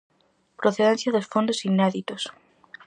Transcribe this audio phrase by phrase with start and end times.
[0.61, 2.23] Procedencia dos fondos inéditos.